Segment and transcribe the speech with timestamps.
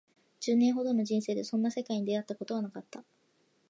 [0.39, 3.03] 十年ほどの人生でそんな世界に出会ったことはなかった